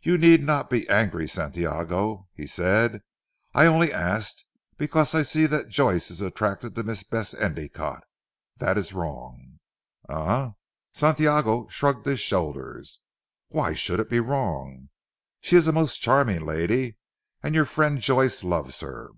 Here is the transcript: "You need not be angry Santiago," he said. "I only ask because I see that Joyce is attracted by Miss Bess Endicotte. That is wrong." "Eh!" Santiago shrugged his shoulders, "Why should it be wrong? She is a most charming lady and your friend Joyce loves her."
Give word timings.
"You 0.00 0.16
need 0.16 0.42
not 0.42 0.70
be 0.70 0.88
angry 0.88 1.28
Santiago," 1.28 2.28
he 2.32 2.46
said. 2.46 3.02
"I 3.52 3.66
only 3.66 3.92
ask 3.92 4.36
because 4.78 5.14
I 5.14 5.20
see 5.20 5.44
that 5.44 5.68
Joyce 5.68 6.10
is 6.10 6.22
attracted 6.22 6.72
by 6.72 6.80
Miss 6.80 7.02
Bess 7.02 7.34
Endicotte. 7.34 8.04
That 8.56 8.78
is 8.78 8.94
wrong." 8.94 9.58
"Eh!" 10.08 10.48
Santiago 10.94 11.68
shrugged 11.68 12.06
his 12.06 12.20
shoulders, 12.20 13.00
"Why 13.48 13.74
should 13.74 14.00
it 14.00 14.08
be 14.08 14.18
wrong? 14.18 14.88
She 15.42 15.56
is 15.56 15.66
a 15.66 15.72
most 15.72 15.98
charming 16.00 16.46
lady 16.46 16.96
and 17.42 17.54
your 17.54 17.66
friend 17.66 18.00
Joyce 18.00 18.42
loves 18.42 18.80
her." 18.80 19.10